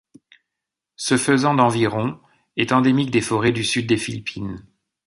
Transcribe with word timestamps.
Ce 0.95 1.15
faisan 1.15 1.53
d'environ 1.53 2.19
est 2.57 2.71
endémique 2.71 3.11
des 3.11 3.21
forêts 3.21 3.51
du 3.51 3.63
sud 3.63 3.85
des 3.85 3.97
Philippines. 3.97 4.65